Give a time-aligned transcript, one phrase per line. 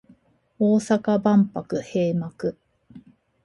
[0.57, 2.55] 大阪万博閉幕